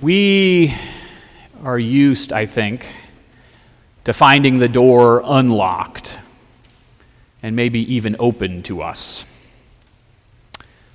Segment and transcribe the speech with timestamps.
[0.00, 0.74] We
[1.62, 2.86] are used, I think,
[4.04, 6.16] to finding the door unlocked
[7.42, 9.26] and maybe even open to us.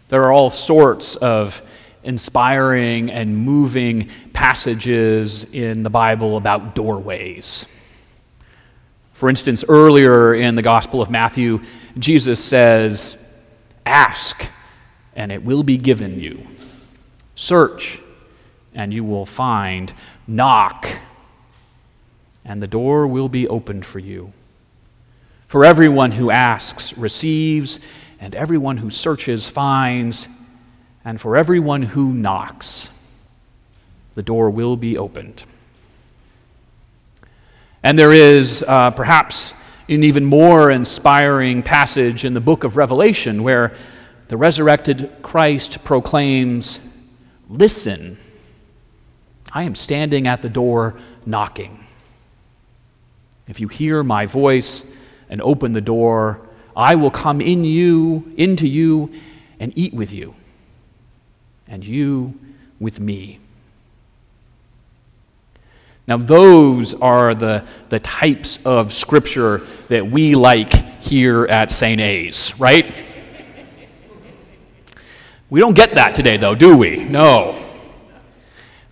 [0.09, 1.61] There are all sorts of
[2.03, 7.67] inspiring and moving passages in the Bible about doorways.
[9.13, 11.61] For instance, earlier in the Gospel of Matthew,
[11.99, 13.23] Jesus says,
[13.85, 14.49] Ask,
[15.15, 16.43] and it will be given you.
[17.35, 18.01] Search,
[18.75, 19.91] and you will find.
[20.27, 20.87] Knock,
[22.43, 24.33] and the door will be opened for you.
[25.47, 27.79] For everyone who asks receives,
[28.19, 30.27] and everyone who searches finds,
[31.03, 32.89] and for everyone who knocks,
[34.15, 35.43] the door will be opened.
[37.83, 39.53] And there is uh, perhaps
[39.87, 43.75] an even more inspiring passage in the book of Revelation where
[44.27, 46.79] the resurrected Christ proclaims,
[47.47, 48.17] Listen
[49.55, 51.79] I am standing at the door knocking.
[53.47, 54.85] If you hear my voice
[55.29, 56.41] and open the door,
[56.75, 59.13] I will come in you, into you,
[59.61, 60.35] and eat with you,
[61.69, 62.37] and you
[62.81, 63.39] with me.
[66.05, 72.01] Now, those are the, the types of scripture that we like here at St.
[72.01, 72.93] A's, right?
[75.49, 77.05] We don't get that today, though, do we?
[77.05, 77.64] No.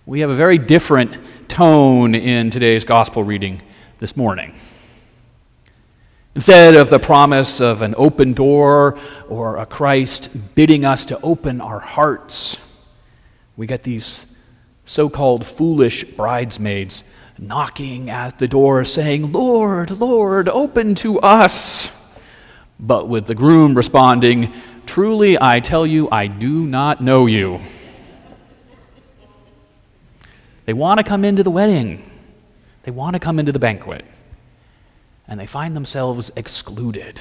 [0.06, 1.16] We have a very different
[1.48, 3.62] tone in today's gospel reading
[4.00, 4.54] this morning.
[6.34, 8.98] Instead of the promise of an open door
[9.30, 12.58] or a Christ bidding us to open our hearts,
[13.56, 14.26] we get these
[14.84, 17.02] so called foolish bridesmaids
[17.38, 21.90] knocking at the door saying, Lord, Lord, open to us.
[22.78, 24.52] But with the groom responding,
[24.84, 27.60] Truly I tell you, I do not know you.
[30.64, 32.10] They want to come into the wedding,
[32.84, 34.04] they want to come into the banquet,
[35.28, 37.20] and they find themselves excluded.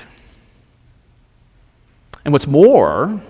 [2.25, 3.21] And what's more,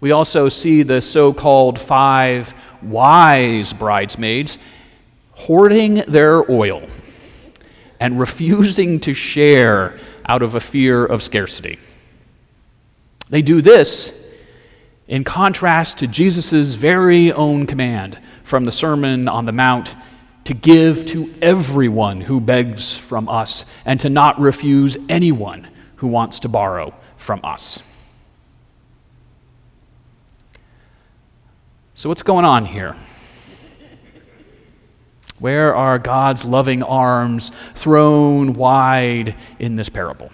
[0.00, 4.58] we also see the so called five wise bridesmaids
[5.32, 6.88] hoarding their oil
[8.00, 11.78] and refusing to share out of a fear of scarcity.
[13.30, 14.20] They do this
[15.08, 19.96] in contrast to Jesus' very own command from the Sermon on the Mount
[20.44, 25.66] to give to everyone who begs from us and to not refuse anyone
[25.96, 27.82] who wants to borrow from us.
[31.94, 32.94] So, what's going on here?
[35.38, 40.30] Where are God's loving arms thrown wide in this parable?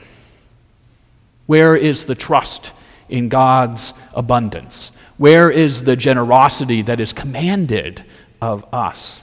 [1.47, 2.73] Where is the trust
[3.09, 4.93] in God's abundance?
[5.21, 8.03] Where is the generosity that is commanded
[8.41, 9.21] of us?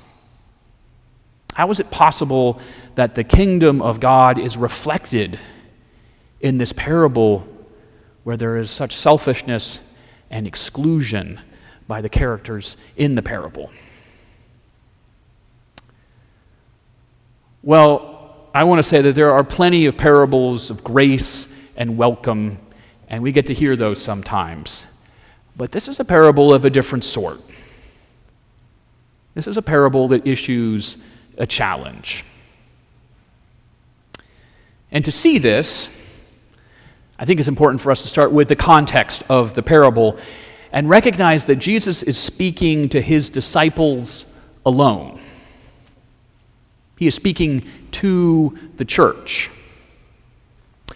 [1.56, 2.62] How is it possible
[2.94, 5.40] that the kingdom of God is reflected
[6.40, 7.47] in this parable
[8.25, 9.81] where there is such selfishness
[10.30, 11.41] and exclusion
[11.88, 13.72] by the characters in the parable?
[17.63, 22.59] Well, I want to say that there are plenty of parables of grace and welcome,
[23.07, 24.86] and we get to hear those sometimes.
[25.57, 27.41] But this is a parable of a different sort.
[29.34, 30.97] This is a parable that issues
[31.38, 32.23] a challenge.
[34.91, 35.94] And to see this,
[37.19, 40.18] I think it's important for us to start with the context of the parable
[40.72, 44.31] and recognize that Jesus is speaking to his disciples
[44.66, 45.19] alone.
[46.97, 49.50] He is speaking to the church.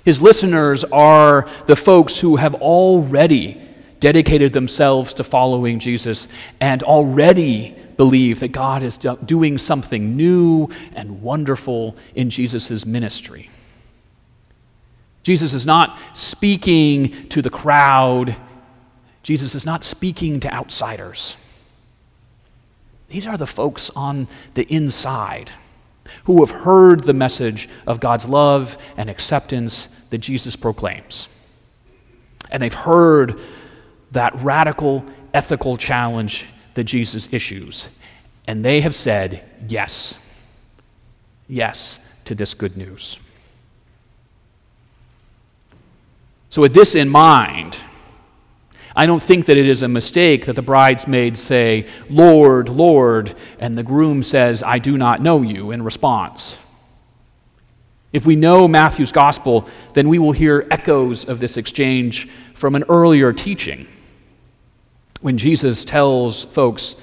[0.03, 3.61] His listeners are the folks who have already
[4.01, 6.27] dedicated themselves to following Jesus
[6.59, 13.49] and already believe that God is doing something new and wonderful in Jesus' ministry.
[15.23, 18.35] Jesus is not speaking to the crowd,
[19.21, 21.37] Jesus is not speaking to outsiders.
[23.07, 25.51] These are the folks on the inside
[26.23, 31.27] who have heard the message of God's love and acceptance that Jesus proclaims.
[32.49, 33.39] And they've heard
[34.11, 37.89] that radical ethical challenge that Jesus issues.
[38.47, 40.27] And they have said yes,
[41.47, 43.17] yes to this good news.
[46.49, 47.77] So, with this in mind,
[48.93, 53.77] I don't think that it is a mistake that the bridesmaids say, Lord, Lord, and
[53.77, 56.57] the groom says, I do not know you in response.
[58.11, 62.83] If we know Matthew's gospel, then we will hear echoes of this exchange from an
[62.89, 63.87] earlier teaching
[65.21, 66.95] when Jesus tells folks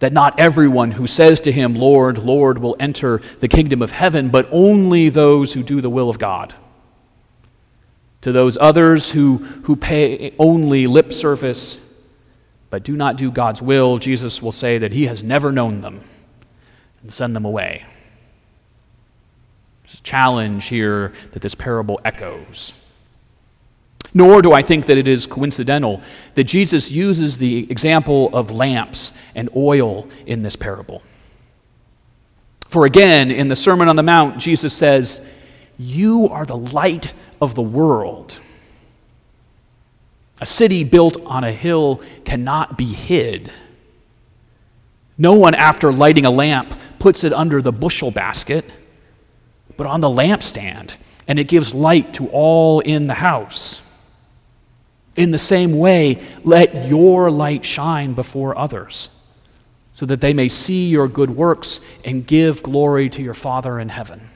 [0.00, 4.30] that not everyone who says to him, Lord, Lord, will enter the kingdom of heaven,
[4.30, 6.54] but only those who do the will of God.
[8.22, 11.78] To those others who, who pay only lip service
[12.72, 16.02] but do not do God's will, Jesus will say that he has never known them
[17.02, 17.84] and send them away.
[19.82, 22.81] There's a challenge here that this parable echoes.
[24.14, 26.02] Nor do I think that it is coincidental
[26.34, 31.02] that Jesus uses the example of lamps and oil in this parable.
[32.68, 35.28] For again, in the Sermon on the Mount, Jesus says,
[35.78, 38.40] You are the light of the world.
[40.40, 43.52] A city built on a hill cannot be hid.
[45.18, 48.64] No one, after lighting a lamp, puts it under the bushel basket,
[49.76, 50.96] but on the lampstand,
[51.28, 53.81] and it gives light to all in the house.
[55.14, 59.10] In the same way, let your light shine before others,
[59.94, 63.90] so that they may see your good works and give glory to your Father in
[63.90, 64.30] heaven.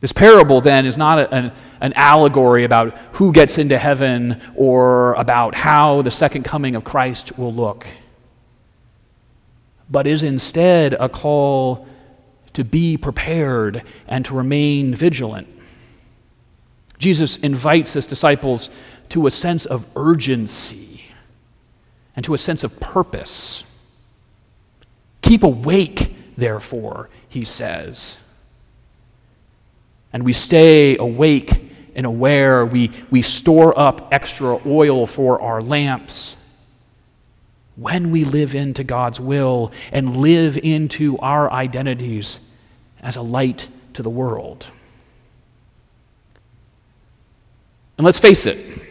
[0.00, 5.12] This parable, then, is not a, an, an allegory about who gets into heaven or
[5.14, 7.86] about how the second coming of Christ will look,
[9.90, 11.86] but is instead a call
[12.54, 15.46] to be prepared and to remain vigilant.
[17.00, 18.70] Jesus invites his disciples
[19.08, 21.02] to a sense of urgency
[22.14, 23.64] and to a sense of purpose.
[25.22, 28.18] Keep awake, therefore, he says.
[30.12, 32.66] And we stay awake and aware.
[32.66, 36.36] We, we store up extra oil for our lamps.
[37.76, 42.40] When we live into God's will and live into our identities
[43.00, 44.70] as a light to the world.
[48.00, 48.82] And let's face it,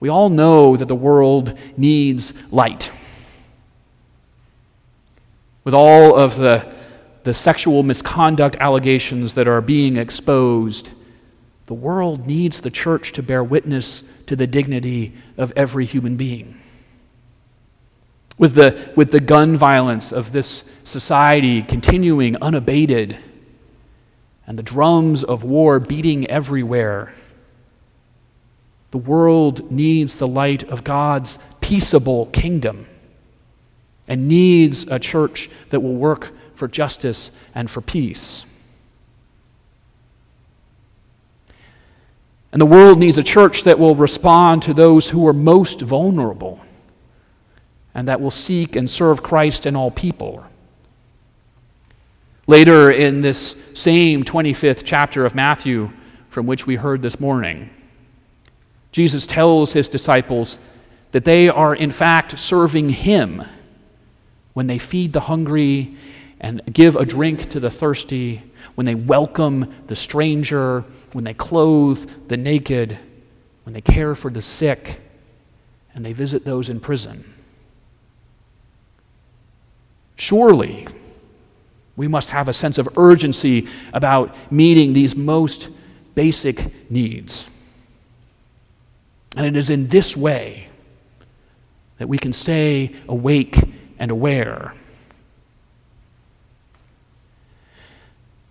[0.00, 2.90] we all know that the world needs light.
[5.62, 6.66] With all of the,
[7.22, 10.90] the sexual misconduct allegations that are being exposed,
[11.66, 16.60] the world needs the church to bear witness to the dignity of every human being.
[18.36, 23.16] With the, with the gun violence of this society continuing unabated,
[24.48, 27.14] and the drums of war beating everywhere,
[28.92, 32.86] the world needs the light of God's peaceable kingdom
[34.06, 38.44] and needs a church that will work for justice and for peace.
[42.52, 46.60] And the world needs a church that will respond to those who are most vulnerable
[47.94, 50.44] and that will seek and serve Christ and all people.
[52.46, 55.90] Later in this same 25th chapter of Matthew,
[56.28, 57.70] from which we heard this morning,
[58.92, 60.58] Jesus tells his disciples
[61.12, 63.44] that they are, in fact, serving him
[64.52, 65.96] when they feed the hungry
[66.40, 68.42] and give a drink to the thirsty,
[68.74, 72.98] when they welcome the stranger, when they clothe the naked,
[73.64, 75.00] when they care for the sick,
[75.94, 77.24] and they visit those in prison.
[80.16, 80.86] Surely,
[81.96, 85.68] we must have a sense of urgency about meeting these most
[86.14, 87.51] basic needs.
[89.36, 90.68] And it is in this way
[91.98, 93.58] that we can stay awake
[93.98, 94.74] and aware.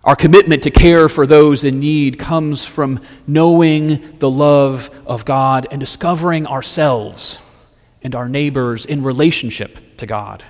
[0.04, 5.68] Our commitment to care for those in need comes from knowing the love of God
[5.70, 7.38] and discovering ourselves
[8.02, 10.42] and our neighbors in relationship to God.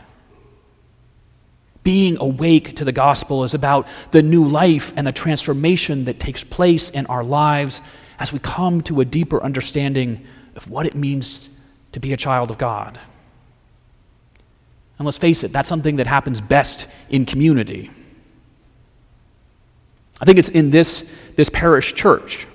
[1.85, 6.45] Being awake to the gospel is about the new life and the transformation that takes
[6.45, 7.83] place in our lives
[8.19, 10.27] as we come to a deeper understanding
[10.57, 11.49] of what it means
[11.93, 12.99] to be a child of God.
[14.99, 17.91] And let's face it, that's something that happens best in community.
[20.21, 22.47] I think it's in this, this parish church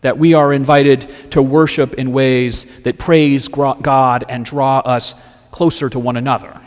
[0.00, 5.14] that we are invited to worship in ways that praise God and draw us
[5.50, 6.60] closer to one another.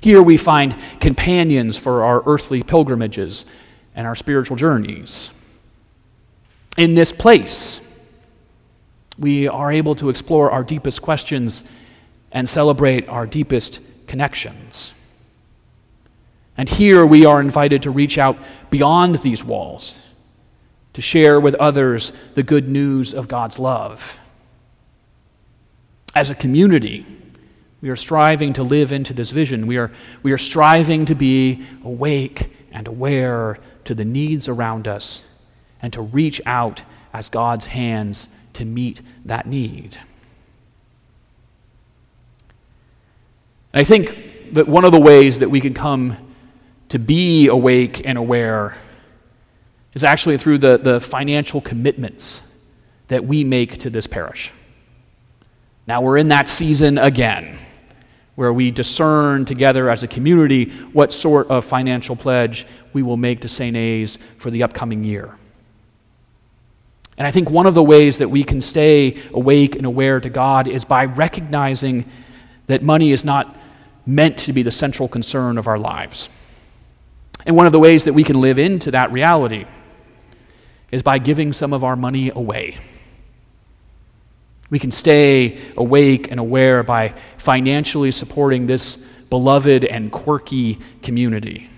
[0.00, 3.44] Here we find companions for our earthly pilgrimages
[3.94, 5.30] and our spiritual journeys
[6.76, 7.82] in this place,
[9.18, 11.70] we are able to explore our deepest questions
[12.32, 14.92] and celebrate our deepest connections.
[16.58, 18.38] And here we are invited to reach out
[18.70, 20.02] beyond these walls,
[20.94, 24.18] to share with others the good news of God's love.
[26.14, 27.04] As a community,
[27.82, 29.66] we are striving to live into this vision.
[29.66, 29.92] We are,
[30.22, 35.25] we are striving to be awake and aware to the needs around us
[35.86, 39.96] and to reach out as God's hands to meet that need.
[43.72, 46.16] And I think that one of the ways that we can come
[46.88, 48.76] to be awake and aware
[49.94, 52.42] is actually through the, the financial commitments
[53.06, 54.52] that we make to this parish.
[55.86, 57.60] Now we're in that season again
[58.34, 63.42] where we discern together as a community what sort of financial pledge we will make
[63.42, 63.76] to St.
[63.76, 65.38] A's for the upcoming year.
[67.18, 70.28] And I think one of the ways that we can stay awake and aware to
[70.28, 72.04] God is by recognizing
[72.66, 73.56] that money is not
[74.04, 76.28] meant to be the central concern of our lives.
[77.46, 79.66] And one of the ways that we can live into that reality
[80.90, 82.78] is by giving some of our money away.
[84.68, 88.96] We can stay awake and aware by financially supporting this
[89.30, 91.70] beloved and quirky community.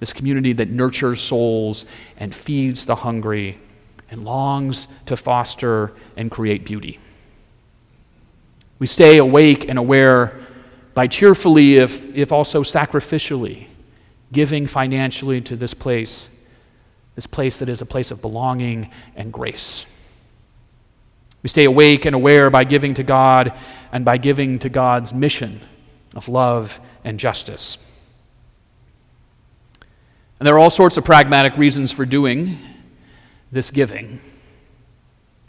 [0.00, 1.84] This community that nurtures souls
[2.16, 3.58] and feeds the hungry
[4.12, 7.00] and longs to foster and create beauty.
[8.78, 10.38] We stay awake and aware
[10.92, 13.66] by cheerfully, if, if also sacrificially,
[14.30, 16.28] giving financially to this place,
[17.14, 19.86] this place that is a place of belonging and grace.
[21.42, 23.54] We stay awake and aware by giving to God
[23.92, 25.58] and by giving to God's mission
[26.14, 27.78] of love and justice.
[30.38, 32.58] And there are all sorts of pragmatic reasons for doing
[33.52, 34.20] this giving.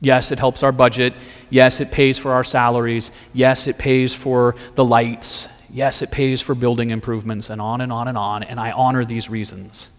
[0.01, 1.13] Yes, it helps our budget.
[1.50, 3.12] Yes, it pays for our salaries.
[3.33, 5.48] Yes, it pays for the lights.
[5.72, 8.43] Yes, it pays for building improvements, and on and on and on.
[8.43, 9.89] And I honor these reasons.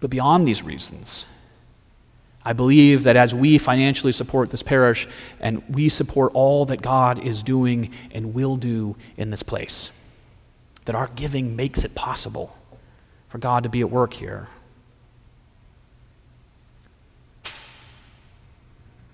[0.00, 1.24] But beyond these reasons,
[2.44, 5.06] I believe that as we financially support this parish
[5.40, 9.92] and we support all that God is doing and will do in this place,
[10.86, 12.56] that our giving makes it possible
[13.28, 14.48] for God to be at work here.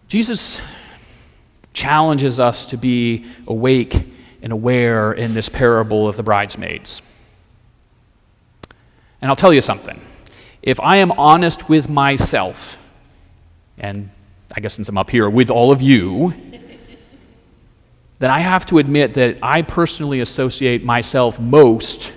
[0.09, 0.61] Jesus
[1.73, 3.95] challenges us to be awake
[4.41, 7.03] and aware in this parable of the bridesmaids.
[9.21, 10.01] And I'll tell you something.
[10.63, 12.83] If I am honest with myself,
[13.79, 14.11] and
[14.55, 16.33] I guess since I'm up here with all of you,
[18.21, 22.13] then I have to admit that I personally associate myself most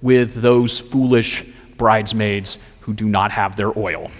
[0.00, 1.44] with those foolish
[1.76, 4.10] bridesmaids who do not have their oil.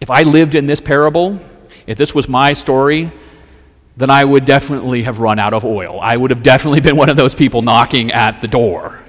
[0.00, 1.40] If I lived in this parable,
[1.86, 3.10] if this was my story,
[3.96, 5.98] then I would definitely have run out of oil.
[6.00, 9.00] I would have definitely been one of those people knocking at the door.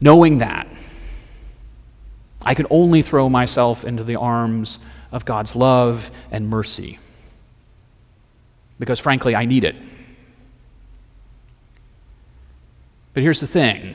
[0.00, 0.68] Knowing that,
[2.42, 4.78] I could only throw myself into the arms
[5.12, 6.98] of God's love and mercy.
[8.78, 9.76] Because frankly, I need it.
[13.12, 13.94] But here's the thing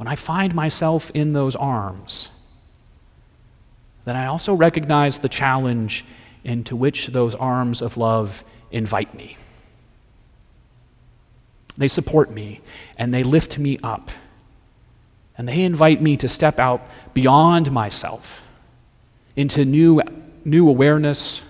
[0.00, 2.30] when I find myself in those arms,
[4.06, 6.06] then I also recognize the challenge
[6.42, 9.36] into which those arms of love invite me.
[11.76, 12.62] They support me
[12.96, 14.10] and they lift me up.
[15.36, 16.80] And they invite me to step out
[17.12, 18.48] beyond myself
[19.36, 20.00] into new,
[20.46, 21.42] new awareness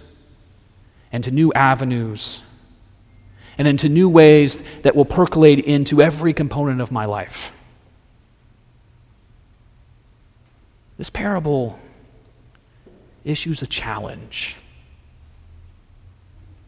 [1.13, 2.43] and to new avenues
[3.59, 7.53] and into new ways that will percolate into every component of my life.
[11.01, 11.79] This parable
[13.25, 14.59] issues a challenge.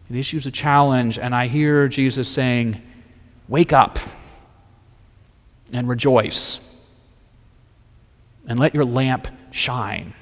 [0.09, 2.81] It issues a challenge, and I hear Jesus saying,
[3.47, 3.99] Wake up
[5.71, 6.61] and rejoice
[8.47, 10.15] and let your lamp shine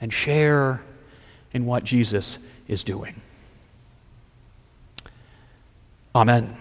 [0.00, 0.82] and share
[1.52, 3.22] in what Jesus is doing.
[6.12, 6.56] Amen.